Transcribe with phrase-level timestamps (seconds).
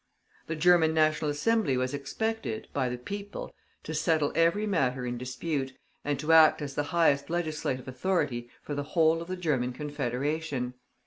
[0.47, 3.53] The German National Assembly was expected, by the people,
[3.83, 8.73] to settle every matter in dispute, and to act as the highest legislative authority for
[8.73, 10.73] the whole of the German Confederation.